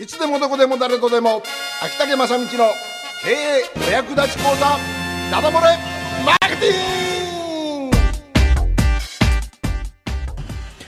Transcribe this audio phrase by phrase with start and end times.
[0.00, 1.42] いつでもどこでも誰とでも。
[1.84, 4.78] 秋竹正道の経営お役立ち講座。
[5.30, 5.76] ダダ漏れ。
[6.24, 7.96] マーケティング。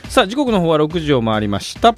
[0.09, 1.95] さあ時刻の方は6時を回りました、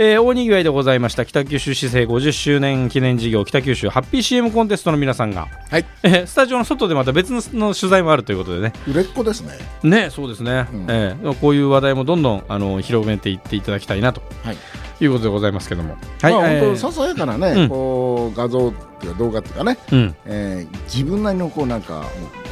[0.00, 1.26] えー大にぎわいでございました。
[1.26, 5.84] 北九州市政50周年記念事業北九州ハッピー CM コンテストの皆さんが、はい。
[6.04, 8.72] えースタジオの外でまた別のの取材もあるということでね。
[8.86, 9.58] 売れっ子ですね。
[9.82, 10.86] ねそうですね、うん。
[10.88, 14.22] えーこういう話題もどんどんあの広めていっていただきたいなと。
[14.44, 14.56] はい。
[15.00, 15.96] いうことでございますけども。
[16.22, 17.68] まあえー本当ささやかなね、うん。
[17.68, 20.16] こう画像っていうか動画っていうかね、うん。
[20.26, 22.04] えー自分なりのこうなんか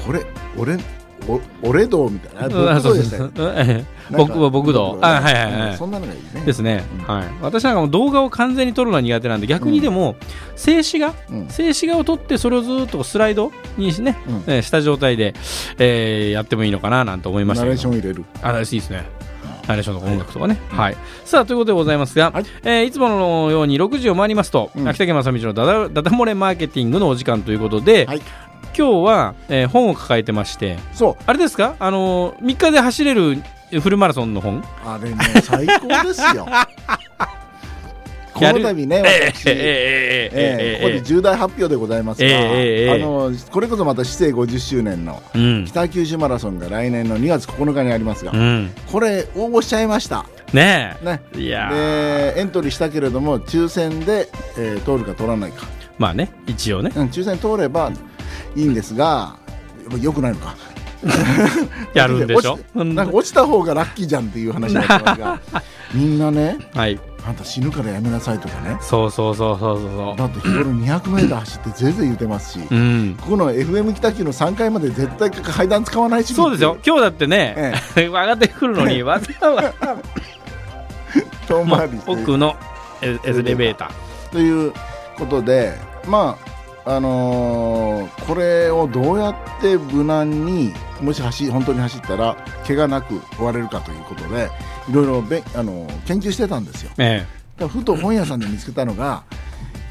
[0.04, 0.26] これ
[0.58, 0.78] 俺お
[1.62, 2.80] 俺道みたいな。
[2.80, 3.28] でした
[4.16, 5.70] 僕は僕道あはいはいはい。
[5.70, 6.42] うんそんなのがいいね。
[6.46, 7.04] ですね、うん。
[7.04, 10.16] はい、私なんかも動画を完全に撮るのは苦手なんで逆にでも、
[10.54, 11.14] 静止画？
[11.30, 11.48] うん。
[11.48, 14.16] 静止画を撮ってそれをずっとスライドにしね、
[14.62, 15.34] した状態で、
[15.78, 18.24] えーやってもいいのかななんて思いましたナレーション入れる。
[18.42, 19.04] あナレーションいいですね。
[19.66, 20.96] ナレーションとか音楽とかね、はい。
[21.24, 22.42] さあということでございますが、はい。
[22.44, 24.88] いえーいつものように6時を回りますと、うん。
[24.88, 28.22] 秋田県正道のダダダダ漏れマーケティングのお時間ということで、はい
[28.76, 31.22] 今日は、えー本を抱えてましてそう。
[31.26, 31.74] あれですか？
[31.78, 33.42] あのー、3日で走れる
[33.80, 34.62] フルマラソンの本？
[34.84, 36.46] あれね最高ですよ。
[38.34, 42.42] この度ねえー私、えーえーえーえーここで重大発表でございますが、あ
[42.98, 45.64] のこれこそまた市政50周年のうん。
[45.66, 48.70] 北九州マラソンが来年の2月9日にありますが、うん。
[48.92, 50.26] これ応募しちゃいました。
[50.52, 51.22] ねね。
[51.32, 55.66] でエントリーしたけれども抽選で、えー通るか通らないか、
[55.98, 56.92] まあね一応ね。
[56.94, 57.90] うん、抽選通れば
[58.54, 59.36] いいんですが
[60.00, 60.54] よくないのか。
[61.94, 62.54] やるんでしょ？
[62.54, 65.40] 落ちなんか落ちた方がラッキーじゃんっていう話になってますが
[65.94, 66.98] みんなねはい。
[67.26, 68.76] あんた死ぬからやめなさいとかね。
[68.80, 73.16] そうそうそうそうそうそだって日頃 200m 走ってぜいぜい言ってますし、ううん。
[73.20, 76.78] ここの FM 北九の3階まで絶対階段使わないしそうですよ。
[76.86, 79.96] 今日だってね、え 上がってくるのにわざわざ。
[81.48, 82.12] 遠まあ回りして。
[82.12, 82.54] 奥の
[83.02, 84.32] エエレベーター。
[84.32, 84.72] という
[85.16, 85.74] ことで
[86.06, 86.38] ま
[86.84, 94.48] ああのーこれをどうやって無難にもし走本当に走ったら怪我なく終われるかということで
[94.88, 96.90] いろいろべ、あのー研究してたんですよ。
[96.98, 97.24] え
[97.56, 99.24] だからふと本屋さんで見つけたのが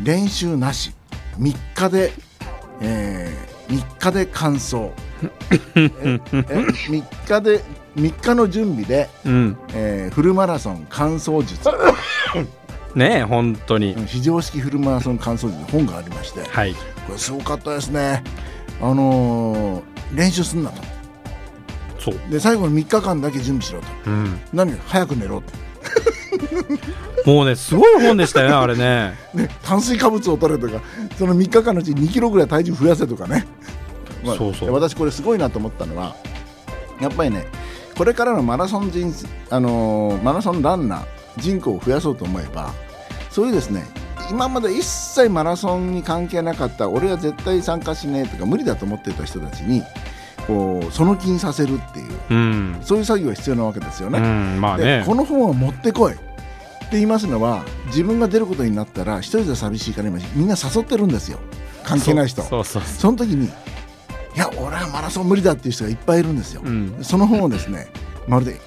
[0.02, 0.94] 練習なし。
[1.40, 2.14] 3日で、
[2.82, 3.30] え
[3.68, 4.76] 3日で完走。
[4.78, 4.90] え
[5.76, 5.90] え
[6.88, 7.62] 3日で
[7.98, 9.58] 3日の準備で、えうん。
[9.74, 11.70] えーフルマラソン完走術
[12.96, 16.74] ねえ本当に、非常識フルマラソン完走術の本がありましてはい。
[17.06, 18.24] これすごかったですね。
[18.82, 20.82] あのー練習すんなと。
[22.00, 23.88] そう、で最後の3日間だけ準備しろと。
[24.12, 25.54] うん、何早く寝ろと、
[27.26, 29.16] もうねすごい本でしたよね あれね。
[29.34, 30.82] ね、炭水化物を取れとか
[31.18, 33.48] その3日間のうち2キロぐらい体重増やせとかね、
[34.24, 34.70] まあそうそう。
[34.70, 36.16] で私これすごいなと思ったのは
[37.02, 37.48] やっぱりね
[37.98, 41.04] これからのマラソン人生あのーマラソンランナー
[41.38, 42.72] 人口を増やそうと思えば
[43.36, 43.86] そういうですね
[44.32, 49.84] 今まで一切マラソンに関係なかった俺は絶対参加しねえとか無理だと思ってた人たちに
[50.48, 54.20] こうその気にさせるっていううん、そういう作業が必要なわけですようね。
[54.20, 55.00] ん、まあね。
[55.00, 56.14] でこの本を持ってこい。
[56.14, 56.24] って
[56.94, 61.40] 言いますのは自分が出ることになったら一人で寂しいから今みんな誘ってるんですよ。
[61.84, 62.42] 関係ない人。
[62.42, 62.56] そ
[63.12, 63.50] の時にい
[64.38, 66.98] や俺はマラソン無理だっていう人がいっぱいいるんですよ、うん。
[67.02, 67.88] その本をですね
[68.30, 68.62] まるで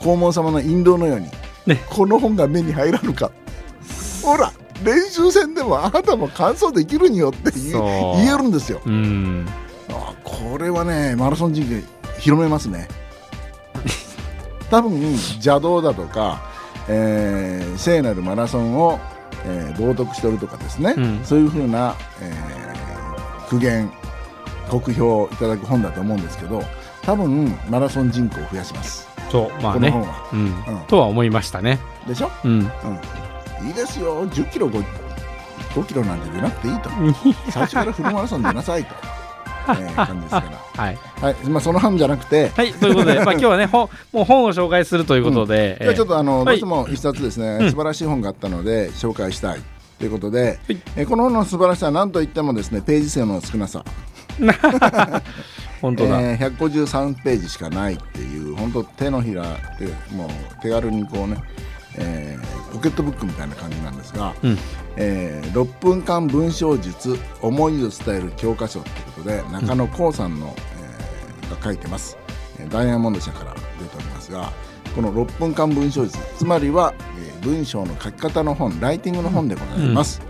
[0.00, 1.28] 黄門様の引導のように、
[1.66, 1.82] ね。
[1.90, 3.30] この本が目に入らぬか
[4.26, 4.52] ほら
[4.84, 8.82] 練習戦でもあなたも完走できるによって言えるんですよ。
[8.84, 9.46] うん。
[9.88, 12.88] あこれはねマラソン人口広めますね。
[14.68, 16.42] 多分邪道だとか、
[16.88, 18.98] えー聖なるマラソンを、
[19.44, 21.20] えー冒涜してるとかですね、うん。
[21.22, 23.88] そういうふうな、えー苦言
[24.68, 26.60] 酷評をいただく本だと思うんですけど
[27.02, 29.92] 多分マラソン人口を増やします、そうまあね。
[29.92, 30.28] この本は。
[30.32, 30.54] うん、うん。
[30.88, 31.78] とは思いましたね。
[32.08, 32.50] でしょ、うん。
[32.50, 32.68] うん、
[33.64, 34.26] いいですよ。
[34.28, 34.84] 10キロ 5,
[35.74, 36.90] 5キロなんて出なくていいと。
[37.50, 38.94] 最初からフルマラソン出なさいと、
[39.72, 40.46] えー感じですから。
[40.84, 41.34] はい、はい。
[41.48, 46.44] まあ、その班じゃなくて、はい、ということで、まあ、今日はね本もう本を紹介するということで、じゃあちょっとあの、はい。
[46.46, 47.70] どうしても一冊ですね、うん。
[47.70, 49.60] 素晴らしい本があったので紹介したい。
[49.98, 50.78] ということで、はい。
[50.96, 53.82] えーこの本の素晴らしさは何といってもですねページ数の少なさ、
[55.80, 59.42] 本当だ、えー153ページしかないっていう本当手のひら
[59.78, 60.28] でもう
[60.62, 61.36] 手軽にこうね、
[61.98, 64.58] えーポケットブックみたいな感じなんですが、うん。
[64.96, 72.18] えー6分間文章術思いを伝える教科書ということで中野光さんの、えーが書いてます、
[72.58, 74.52] えーダイヤモンド社から出ておりますが
[74.94, 80.20] この6分間文章術つまりは、えー文章の書き方の本ライティングの本でございます、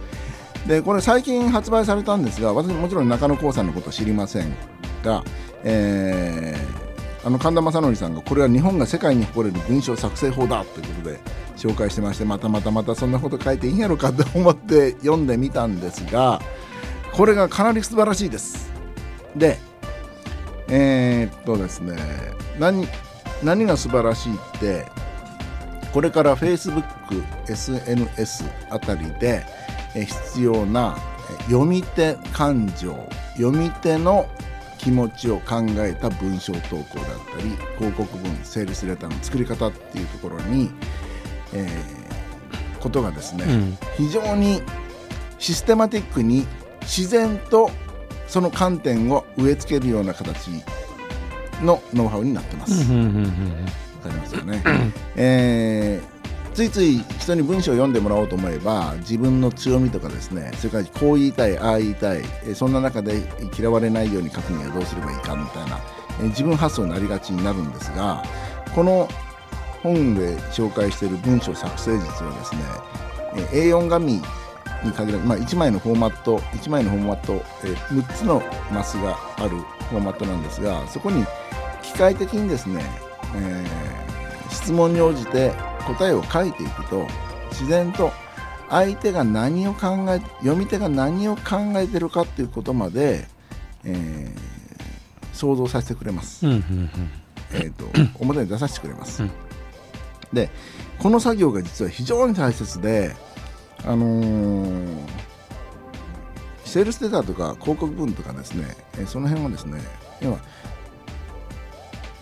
[0.67, 4.55] でこれ最近発売されたんですが私もちろん中野光さんのことは知りません
[5.03, 5.25] が、
[5.65, 6.87] えー
[7.27, 11.19] あの神田正則さんがこれは日本が世界に誇れる文章作成法だということで
[11.57, 16.41] 紹介してましてまたまたまたそんなこと書いていいんやろかと思って読んでみたんですが
[17.13, 18.71] これがかなり素晴らしいです。
[19.35, 19.59] で
[20.69, 21.97] えー、っとですね
[22.59, 22.87] 何
[23.43, 24.87] 何が素晴らしいって
[25.93, 26.85] これから Facebook、
[27.49, 29.47] SNS あたりで
[29.95, 30.99] 必要な
[31.47, 32.95] 読み手感情
[33.37, 34.29] 読み手の
[34.79, 36.85] 気持ちを考えた文章投稿だっ
[37.35, 40.71] たり広告文セールスレターの作り方っていうところに、
[41.53, 44.63] えー、ことがですね、うん、非常に
[45.39, 46.47] システマティックに
[46.83, 47.71] 自然と
[48.27, 50.51] その観点を植え付けるような形
[51.63, 52.93] のノウハウになってます。
[52.93, 52.99] わ
[54.03, 54.63] かりますよね。
[55.17, 56.17] えー
[56.57, 62.23] ついつい人に文章を読んでもらおうと思えば自分の強みとかですねそれからこう言いたいああ言いたい
[62.55, 63.21] そんな中で
[63.59, 65.79] 嫌われないように書くにはどうすればいいかみたいな
[66.31, 68.25] 自分発想になりがちになるんですが
[68.75, 69.07] この
[69.87, 72.63] 本で紹介している文章作成術はですね
[73.53, 74.23] A4 紙に
[74.93, 77.35] 限らず、まあ、1枚のフォーマット1枚のフォーマット、
[77.65, 78.43] え6つの
[78.73, 81.25] マスがあるフォーマットなんですがそこに
[81.83, 82.83] 機械的にですね、
[83.37, 85.53] えー、質問に応じて
[85.87, 87.07] 答えを書いていくと
[87.51, 88.11] 自然と
[88.69, 93.27] 相手が何を考え読み手が何を考えてるかっていうことまで、
[93.85, 96.45] えー、想像させてくれます。
[97.53, 97.85] えーと、
[98.19, 99.23] 表に出させてくれます。
[99.23, 99.31] うん、
[100.33, 100.51] で
[100.99, 103.15] この作業が実は非常に大切で、
[103.85, 104.99] あのー、
[106.65, 109.81] セールスデータとか広告文とかですね、えー、その辺はですね
[110.21, 110.39] 今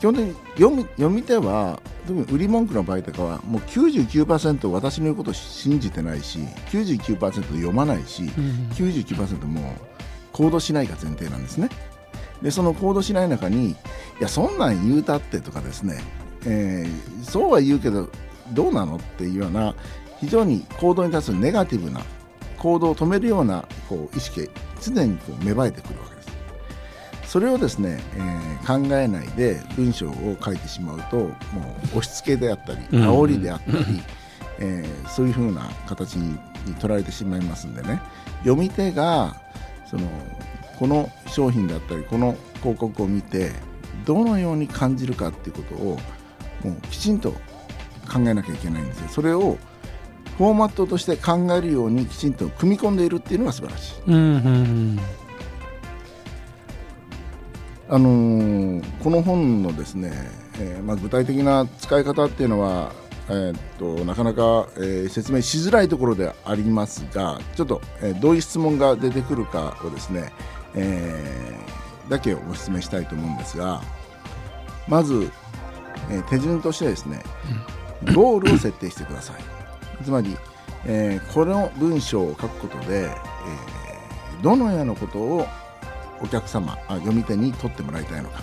[0.01, 6.41] 基本的に読み読み手は特に売り文句の場合とかはもう99%私の言うことを信じてないし
[6.71, 9.65] 99%読まないし、うん、99%もう
[10.33, 11.71] 行動しないが前提なんですね。
[12.43, 13.77] でその行動しない中にい
[14.21, 16.03] やそんなん言うたってとかですね、
[16.47, 18.09] えー、そうは言うけど
[18.53, 19.75] どうなのっていうような
[20.21, 22.01] 非常に行動に対するネガティブな
[22.59, 24.49] 行動を止めるようなこう意識
[24.81, 26.29] 常にこう芽生えてくるわけです。
[27.27, 31.27] それをですね、えー、考えないで文章を書いてしまうとも
[31.95, 33.85] う押し付けであったり煽りであったり、うん、
[34.61, 36.39] えー、そういうふうな形に
[36.77, 38.01] 取られてしまいますんでね。
[38.45, 39.41] 読み手が
[39.87, 40.07] その
[40.79, 43.53] この商品だったりこの広告を見て
[44.05, 45.99] どのように感じるかっていうことを
[46.65, 47.33] もうきちんと
[48.11, 49.09] 考えなきゃいけないんですよ。
[49.09, 49.59] それを
[50.39, 53.95] フォーマットとして考えるようにきちんと組み込んでいるっていうのが素晴らしい。
[54.09, 54.51] うんうんう
[54.99, 55.01] ん
[57.87, 60.11] あのー、この本のですね、
[60.59, 62.93] えーまあ、具体的な使い方っていうのは、
[63.29, 70.33] えー、っとなかなか、えー、説明しづらいところでありますがちょっと、えー、どういう質問が出てくるかをですね、
[70.75, 73.83] えー、だけをご説明したいと思うんですが
[74.89, 75.31] まず、
[76.11, 77.23] えー、手順としてですね
[78.15, 80.05] ゴールを設定してください。
[80.05, 80.37] つまり、
[80.85, 85.47] えー、この文章を書くことで、えー、どのようなことを
[86.21, 88.43] お客様あ読み手に取ってもらいたいのか、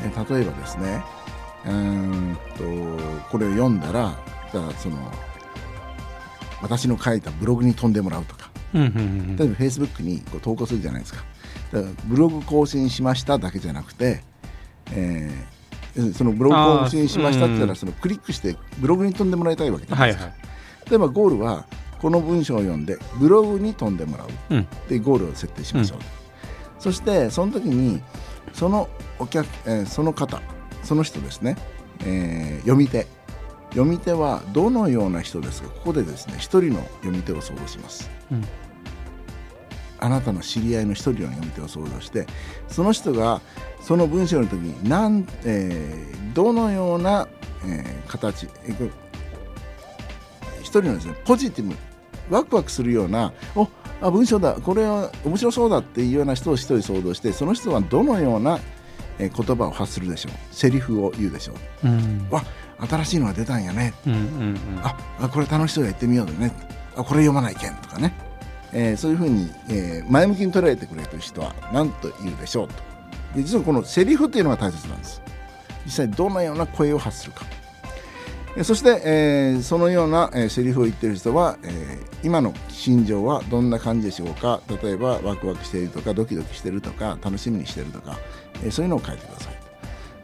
[0.00, 1.02] え例えばですね
[1.66, 2.64] うんと
[3.30, 4.16] これを読んだら
[4.52, 4.96] だからその
[6.62, 11.24] 私の書いたブログに飛んでもらうとか、例えばフェイスブックにこう投稿するじゃないですか。
[11.72, 14.22] だからブログ更新しましただけじゃなくて、
[14.92, 15.57] えー、
[16.14, 20.36] そのブログ更新しましたって言ったら、そのクリックしてブログに飛んでもらいたいわけじゃないですか、はいは
[20.86, 21.66] い、例えばゴールは
[22.00, 26.04] この文章を読んでブログに飛んでもらう、うん、でゴールを設定しましょう、うん。
[26.78, 28.00] そしてその時に
[28.52, 30.40] そのお客、えー、その方
[30.84, 31.56] その人ですね、
[32.04, 33.06] えー、読み手。
[33.70, 35.68] 読み手はどのような人ですか？
[35.68, 38.44] ここでですね一人の読み手を想像します、うん、
[40.00, 42.26] あなたの知り合いの一人の読み手を想像して
[42.68, 43.40] その人が
[43.80, 47.28] その文章の時になん、えー、どのような、
[47.64, 48.90] えー、形、えー、
[50.60, 51.76] 一人のですねポジティブ
[52.34, 53.68] ワクワクするようなお
[54.00, 58.60] あ文章だこれは面白そうだっていうような人を一人想像してその人はどのような
[59.18, 60.32] 言葉を発するでしょう。
[60.54, 62.44] セリフを言うでしょう、うん、わ
[62.78, 66.52] 新しいのが出たんやね、うんうんうん、ああこれ楽しそうやってみようだね。
[66.96, 68.12] あこれ読まないけんとかね、
[68.72, 72.74] えー、そういうふうに、えー、前向きに捉えてくれる人は何と言うでしょうと。
[73.34, 75.22] で実はこのセリフっていうのが大切なんです。
[75.84, 77.44] 実際どのような声を発するか。
[78.62, 84.60] そして、えー、そのような、えー、セリフを言っている人は、えー、今の心情はどんな感じでしょうか。
[84.82, 88.18] 例えばワクワクしているとかドキドキしているとか楽しみにしているとか、
[88.62, 89.68] えー、そういうのを書いてください。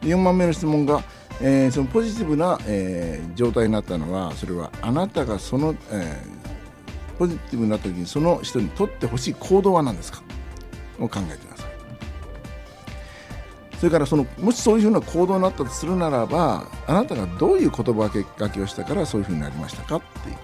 [0.07, 1.03] 4番目の質問が、
[1.41, 6.44] えー、そのポジティブな、えー、状態になったのはそれはあなたがその、えー、
[7.19, 10.23] ポジティブなった時にその人にとってほしい行動は何ですか？
[10.99, 11.67] を考えてください。
[13.79, 20.37] それからそのもしそういうふうな行動になったとするならばあなたがどういう言葉がけをしたからそういうふうになりましたかっていう。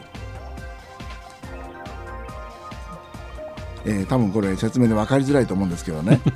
[3.86, 6.20] えー、多分これ説明で分かりづらいと思うんですけどね、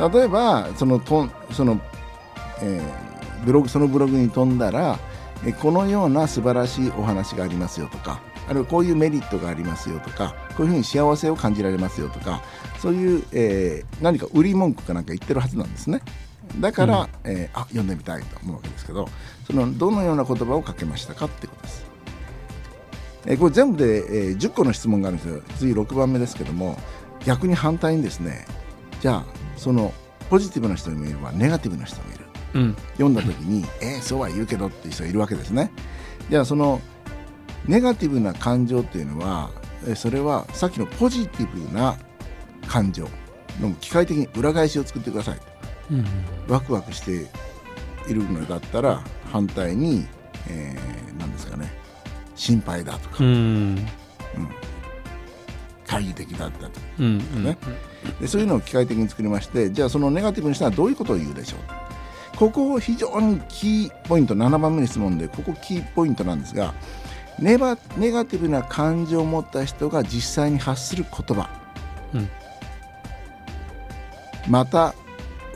[0.00, 1.78] うん、例えばそのとその、
[2.62, 4.98] えー、ブログそのブログに飛んだら、
[5.46, 12.42] えこのような素晴らしいお話がありますよとかあるいはこういうメリットがありますよとかこういうふうに幸せを感じられますよとか
[12.80, 16.00] そういう、えー、何か売り文句かなんか言ってるはずなんですね。
[16.60, 19.06] だから、うん、えー、あ読んでみたいと思うわけですけど
[19.46, 21.86] そのどのような言葉をかけましたかってことです。
[23.26, 25.42] えこれ全部で、え10個の質問があるんですよ。
[25.58, 26.78] 次6番目ですけども
[27.24, 28.46] 逆に反対にですね
[29.00, 29.24] じゃあ
[29.56, 29.92] その
[30.30, 35.70] ポジティブな人もいればネガティブな人もいる、うん、読んだ時に「えー、そうは言うけど」っていう人がいるわけですね。
[36.30, 36.80] じゃあその
[37.66, 39.50] ネガティブな感情っていうのは
[39.94, 41.96] それはさっきのポジティブな
[42.66, 43.08] 感情
[43.60, 45.38] の機械的に裏返しを作ってください、
[45.90, 46.04] うん、
[46.48, 47.26] ワクワクして
[48.10, 49.02] いるのだったら
[49.32, 50.06] 反対に、
[50.48, 51.70] えー、何ですかね。
[52.34, 53.78] 心配だとか、うん、うん、
[55.84, 57.44] 懐疑的だったとか、うん。
[57.44, 57.58] ね、
[58.20, 61.60] でそういうのを機械的に作りましてじゃあそのネガティブにしたらどういうことを言うでしょう？
[62.38, 66.72] ここ非常にキーポイント7番目の質問でここキーポイントなんですが
[67.40, 71.50] ネバネガティブな感情を持った人が実際に発する言葉、
[72.14, 72.28] うん、
[74.48, 74.94] また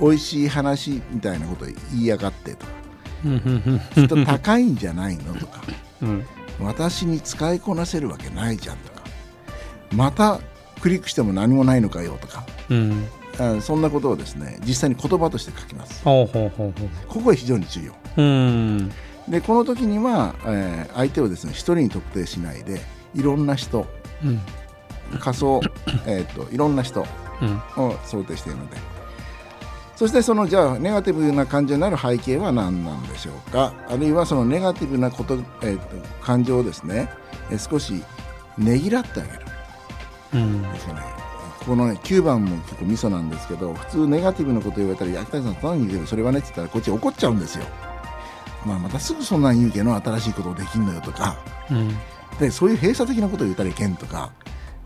[0.00, 2.72] 美味しい話みたいなことを言いやがってとか。
[3.94, 5.60] きっと高いんじゃないのとか、
[6.02, 6.26] うん、
[6.58, 9.02] 私に使いこなせるわけないじゃんとか。
[9.94, 10.40] また
[10.80, 13.06] クリックしても何もないのかよとか、うん、
[13.60, 16.02] そんなことをですね実際に言葉として書きます。
[16.04, 16.28] こ
[17.08, 18.92] こが非常に重要、うん、
[19.28, 22.80] でこの時には、えー、相手をですね一人に特定しないで
[23.14, 23.86] いろんな人、
[24.24, 24.40] うん、
[25.18, 25.60] 仮想、
[26.06, 27.06] えーと、といろんな人を
[28.04, 28.76] 想定しているので、
[29.96, 33.72] そしてそのじゃあネガティブな感情になる背景は何なんでしょうか？
[33.88, 35.84] あるいはそのネガティブなこと、えーと、
[36.20, 37.08] 感情をですね、
[37.50, 38.02] えー、少し
[38.58, 39.38] ねぎらってあげる、
[40.34, 40.62] うん。
[40.72, 40.94] ですね、
[41.66, 47.64] このね9番も結構ミソなんですけど普通ネガティブなこと言われたら「焼きたさん何言うけどそれはね」って言ったらこっち怒っちゃうんですよ。
[48.64, 51.36] まあ、またすぐそんなん言うけど新しいことできんのよとか、
[51.68, 51.96] うん、
[52.38, 54.30] でそういう閉鎖的なことを言ったらいけんとか。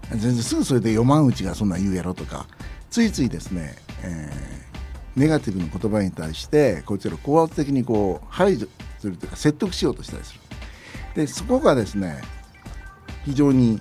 [0.09, 2.47] 全然すぐそれで読まんうちがそんなん言うやろとか。
[2.91, 4.67] ついついですね、えー
[5.17, 8.69] ネガティブな言葉に対してこいつら高圧的にこう排除
[8.99, 10.41] するというか説得しようとしたりする。
[11.15, 12.21] でそこがですね
[13.25, 13.81] 非常に、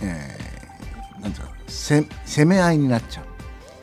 [0.00, 0.39] えー、
[1.20, 1.36] なんで
[1.68, 3.22] すか攻め合いになっちゃ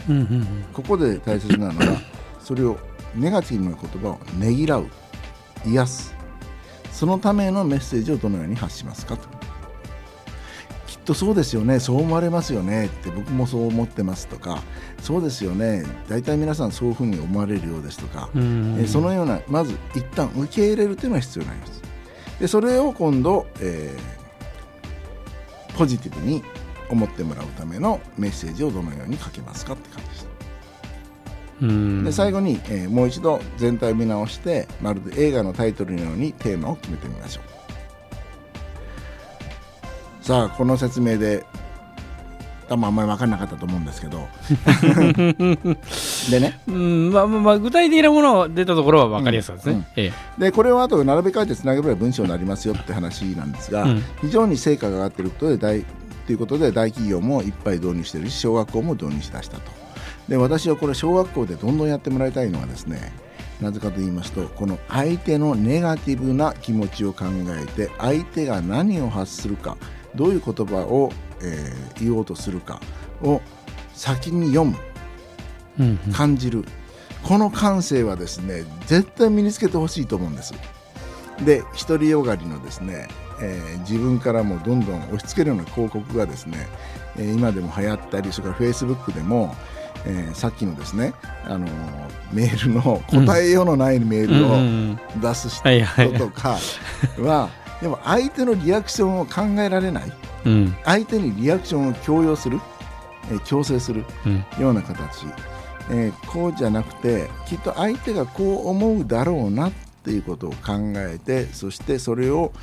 [0.10, 2.01] う,、うんうんうん、ここで大切なのは
[2.44, 2.77] それを
[3.15, 4.88] ネガティブな言葉をねぎらう。
[5.65, 6.15] 癒す。
[6.91, 9.38] そのためのメッセージをどのように発しますかと。
[11.06, 11.79] とそうですよね。
[11.79, 14.62] そう思われますよねって僕もそう思ってますとか
[15.01, 15.86] そうですよね。
[16.10, 21.82] 大体皆さんそういうふうに思われるようですとか、えそのようなまず一旦受け入れるというのが必要になります。
[22.41, 26.44] でそれを今度、えー、ポジティブに
[26.89, 30.27] 思ってもらうためのメッセージをどのように書けますかって感じです
[31.60, 37.44] で最後に、えー、もう一度全体を見直してまるで映画のタイトルのようにテーマを決めてみましょう。
[40.24, 41.44] さあこの説明で
[42.70, 44.27] 多分あんまり分からなかったと思うんですけど。
[46.29, 49.86] でね、うんまあまあ、具体的なもの出たところは分かりやすいですね、うんうん。
[49.96, 55.84] ええ、でこれをあと並べ替えてつなげれば文章になりますよって話なんですが、うん、非常に成果が上がっていることで大
[56.27, 59.72] ということで大企業もいっぱい導入しているし小学校も導入しだしたと。
[60.27, 63.13] で私はこれ小学校でどんどんやってもらいたいのはですね
[63.62, 67.25] なぜかと言いますとこの相手のネガティブな気持ちを考
[67.60, 69.77] えて相手が何を発するか
[70.15, 72.81] どういう言葉を、えー、言おうとするか
[73.24, 73.41] を
[73.93, 74.77] 先に読む、
[75.79, 76.65] うんうん、感じる。
[77.24, 80.53] この感性はですね絶対身につけてほしいと思うんです。
[81.44, 83.08] で独りよがりのですね、
[83.41, 86.67] えー、自分からもどんどん押し付けるような広告がですね、
[87.17, 89.56] えー、今でも流行ったりそれからフェイスブックでも、
[90.06, 91.13] えー、さっきのですね、
[91.46, 91.67] あの
[92.32, 96.58] メールの答えようのないメールを出す人とか
[97.20, 97.50] は
[97.82, 100.12] でも相手のリアクションを考えられない、
[100.46, 102.60] うん、相手にリアクションを強要する、
[103.32, 104.03] えー、強制する
[104.60, 105.25] ような形、
[105.91, 109.72] うん、えー、こうじゃなくてきっと相手がこう思うだろうなっ
[110.07, 112.53] ていうことを考えてそしてそれを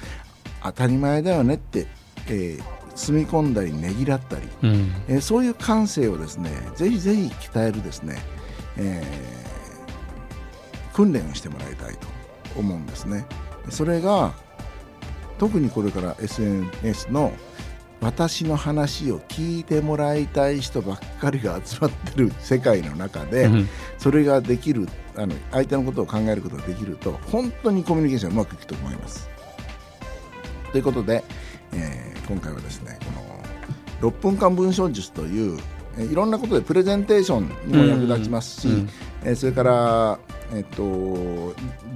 [0.62, 1.86] 当たり前だよねって、
[2.26, 2.62] えー、
[2.94, 8.16] 積み込んだりねぎらったり、うん、えー、そういう感性をですねぜひぜひ鍛えるですね、
[8.78, 12.06] えー、訓練をしてもらいたいと
[12.56, 13.26] 思うんですね。
[13.68, 14.32] それが
[15.38, 17.32] 特にこれから SNS の
[18.04, 23.68] 私の話を聞いてもらいたい人ばっかりが集まってる世界の中で、うん
[23.98, 29.30] それができるあの相手のことを考えることができると本当にコミュニケーションうまくいくと思います。
[30.72, 31.24] ということで、
[31.72, 32.98] えー今回はですね
[34.00, 35.58] この6分間文章術という
[35.96, 38.90] えーいろんなことでプレゼンテーションにも役立ちますし、うん
[39.24, 40.18] えーそれから、
[40.54, 40.82] えっと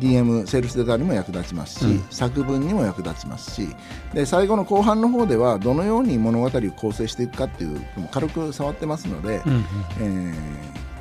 [0.00, 2.02] DM セールスデータにも役立ちますし、うん。
[2.10, 3.68] 作文にも役立ちますし
[4.12, 9.64] で最後の後半の方ではどのように物語を構成していくかっていうのも軽く触ってますので、うん。
[10.00, 10.34] えー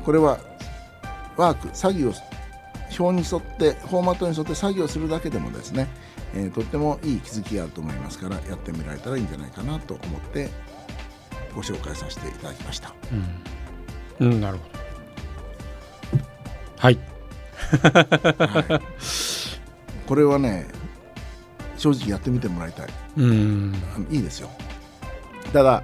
[0.06, 0.40] これは
[1.36, 2.14] ワーク作業
[2.98, 5.90] 表に沿ってフォーマットに沿って作業するだけでもですね、
[6.34, 10.50] えーとってもいい気づきがあると思いますからやってみられたらいいんじゃないかなと思って
[11.54, 12.94] ご紹介させていただきました。
[14.22, 14.28] うん。
[14.28, 14.80] うんなるほど。
[16.78, 17.17] はい
[17.82, 20.68] はい、これはね
[21.78, 22.88] 正直やってみてもらいたい。
[23.18, 23.76] うん。
[24.10, 24.50] いいですよ。
[25.54, 25.84] ただ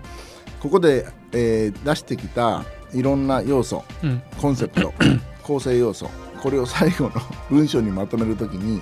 [0.59, 2.63] ここで、えー出してきた
[2.93, 4.21] いろんな要素うん。
[4.39, 4.93] コンセプト
[5.43, 6.09] 構成要素
[6.41, 7.11] これを最後の
[7.49, 8.81] 文章にまとめるときに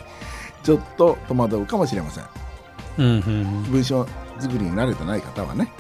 [0.64, 2.24] ちょっと戸惑うかもしれません
[2.98, 3.64] うんうん。
[3.72, 4.08] 文章
[4.40, 5.72] 作りに慣れてない方はね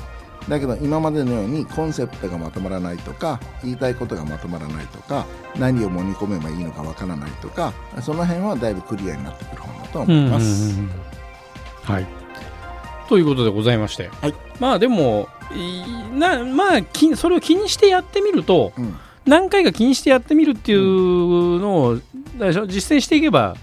[0.49, 5.25] だけど今までのようにコンセプトがまとまらないとか言いたいことがまとまらないとか
[5.57, 10.71] 何を盛り込めばいいのかわからないとかその辺はだいぶクリアになってくる本だと思います。
[10.71, 10.91] うんうんうん
[11.83, 12.07] はい。
[13.09, 14.33] ということでございまして、はい。
[14.59, 15.83] まあでもい
[16.17, 18.95] なまあきそれを気にしてやってみるとうん。
[19.25, 21.99] 何回か気にしてやってみるっていうのを、
[22.39, 23.55] だでしょ実践していけば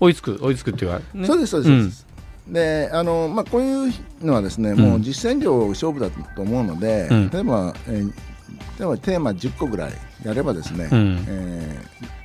[0.00, 2.06] 追いつく追いつくっていうか、ね、そうですそうですそうです、
[2.48, 7.30] であのまあ、こういうのはですね、もう実践量勝負だと思うので、うん。
[7.30, 8.12] 例えば、えー
[8.78, 9.92] 例えばテーマ10個ぐらい
[10.24, 11.24] やればですね、うん。
[11.28, 12.22] えー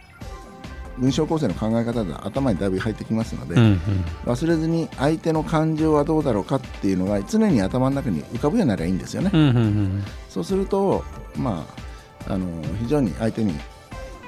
[0.99, 3.79] 文章構成の考え方が頭にだいぶ入ってきますので、うんうん。
[4.25, 9.29] 忘れずに相手の感情はどうだろうかっていうのが常に頭の中に浮かぶようになればいいんですよね。
[9.31, 10.03] うんうんうん。
[10.27, 11.03] そうすると、
[11.35, 11.63] ま
[12.27, 12.47] あ、あの
[12.81, 13.59] 非常に相手にこ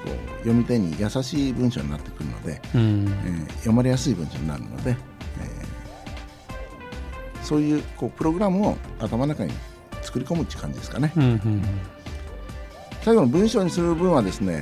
[0.06, 3.08] う読み手に優しい文章になってくるので、うん。
[3.26, 5.59] えー読まれやすい文章になるので、えー
[7.50, 9.52] そういうこうプログラムを頭の中に
[10.04, 11.12] 作り込むっていう感じですかね。
[11.18, 11.64] うんうん
[13.02, 14.62] 最後の文章にする分はですね、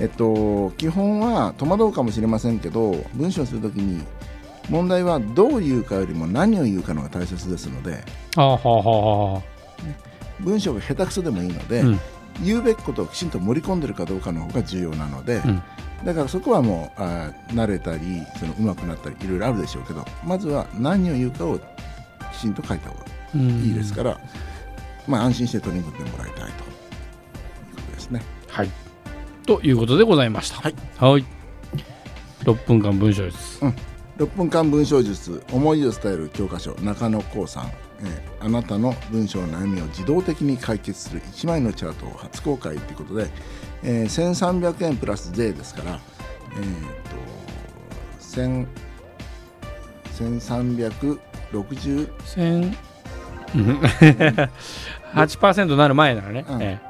[0.00, 4.04] えっと、基本は戸惑うかもしれませんけど文章にするときに
[4.68, 8.02] 問題はどう言うかよりも何を言うかのが大切ですので
[8.34, 9.42] あはあはあ
[10.40, 12.00] 文章が下手くそでもいいので、うん。
[12.44, 15.62] 言うべきことをきちんと盛り込んでるかどうかの方が重要なので、うん。
[16.04, 21.58] だからそこはもうあー慣れたりその上手くなったりいろいろあるでしょうけどまずは何を言うかを
[22.36, 24.20] きちんと書いた方がいいですから、
[25.06, 26.46] まあ、安心して取り組んでもらいたいと。
[26.46, 26.52] いう
[27.74, 28.22] ことですね。
[28.48, 28.70] はい。
[29.46, 30.56] ということでございました。
[30.56, 31.24] はい、はい。
[32.44, 33.74] 6分間文章術、うん、
[34.18, 43.28] 6分間文章術思いを伝える教科書中野光さん、えー、あなたの文章の悩みを自動的に解決する1枚のチャートを初公開ということで、
[43.82, 46.00] えー、1300円プラス税ですから、
[46.52, 47.16] えーと、
[50.14, 51.18] と1300
[55.14, 56.62] 8%なる前ならね、うん。
[56.62, 56.86] ええ、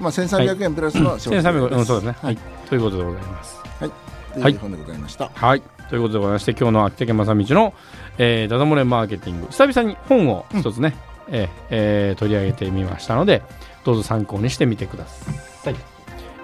[0.00, 3.60] まあ、1300円プラスの商品、はい、1300円そうですね、はい、ということでございます。
[3.80, 3.90] はい。
[4.32, 7.74] という本でございました、はい、はい、ということでございまして今日の秋竹正道の、
[8.18, 10.94] えー「ダダ漏れマーケティング」久々に本を一つね、
[11.28, 13.42] うん、えー、えー、取り上げてみましたので
[13.84, 15.74] どうぞ参考にしてみてください。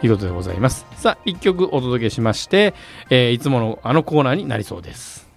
[0.00, 0.86] ということでございます。
[0.96, 2.74] さあ1曲お届けしまして、
[3.10, 5.27] えー、いつものあのコーナーになりそうです。